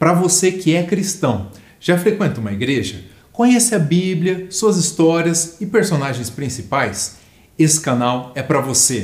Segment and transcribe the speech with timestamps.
[0.00, 3.04] Para você que é cristão, já frequenta uma igreja?
[3.30, 7.16] Conhece a Bíblia, suas histórias e personagens principais?
[7.58, 9.02] Esse canal é para você.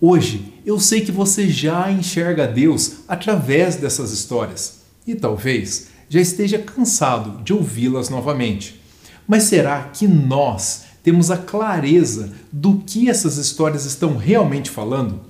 [0.00, 6.58] Hoje eu sei que você já enxerga Deus através dessas histórias e talvez já esteja
[6.58, 8.82] cansado de ouvi-las novamente.
[9.28, 15.20] Mas será que nós temos a clareza do que essas histórias estão realmente falando?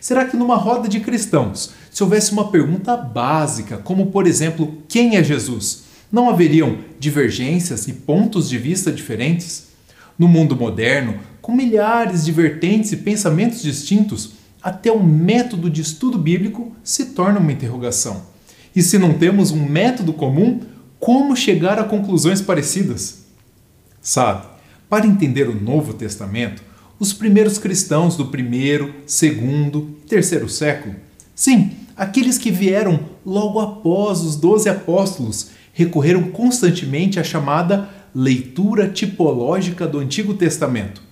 [0.00, 5.18] Será que numa roda de cristãos, se houvesse uma pergunta básica, como por exemplo, quem
[5.18, 9.66] é Jesus, não haveriam divergências e pontos de vista diferentes?
[10.18, 14.30] No mundo moderno, com milhares de vertentes e pensamentos distintos,
[14.62, 18.22] até o método de estudo bíblico se torna uma interrogação.
[18.74, 20.62] E se não temos um método comum,
[20.98, 23.26] como chegar a conclusões parecidas?
[24.00, 24.55] Sabe,
[24.88, 26.62] para entender o Novo Testamento,
[26.98, 30.94] os primeiros cristãos do primeiro, segundo e terceiro século,
[31.34, 39.86] sim, aqueles que vieram logo após os doze apóstolos, recorreram constantemente à chamada leitura tipológica
[39.86, 41.02] do Antigo Testamento.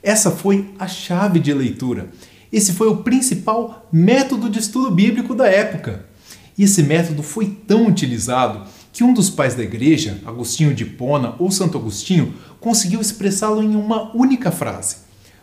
[0.00, 2.08] Essa foi a chave de leitura.
[2.52, 6.06] Esse foi o principal método de estudo bíblico da época.
[6.56, 11.34] E esse método foi tão utilizado que um dos pais da igreja, Agostinho de Pona
[11.38, 14.96] ou Santo Agostinho, conseguiu expressá-lo em uma única frase: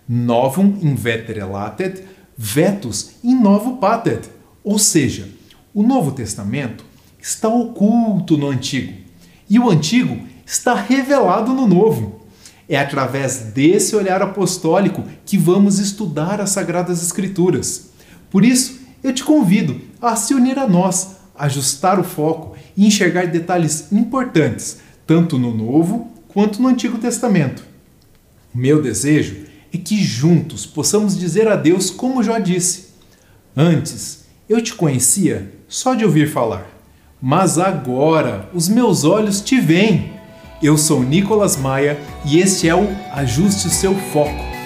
[0.07, 2.03] Novum in vetere latet,
[2.37, 4.29] vetus in novo patet.
[4.63, 5.27] Ou seja,
[5.73, 6.85] o Novo Testamento
[7.19, 8.93] está oculto no Antigo
[9.49, 12.19] e o Antigo está revelado no Novo.
[12.67, 17.89] É através desse olhar apostólico que vamos estudar as Sagradas Escrituras.
[18.29, 23.27] Por isso, eu te convido a se unir a nós, ajustar o foco e enxergar
[23.27, 27.63] detalhes importantes, tanto no Novo quanto no Antigo Testamento.
[28.53, 29.37] O meu desejo
[29.73, 32.89] é que juntos possamos dizer a Deus como já disse.
[33.55, 36.67] Antes, eu te conhecia só de ouvir falar,
[37.21, 40.13] mas agora os meus olhos te veem.
[40.61, 44.58] Eu sou Nicolas Maia e este é o Ajuste o Seu Foco